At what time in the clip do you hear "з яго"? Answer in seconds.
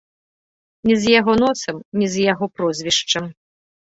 1.01-1.35, 2.13-2.45